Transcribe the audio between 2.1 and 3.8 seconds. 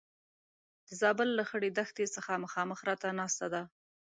څخه مخامخ راته ناسته ده.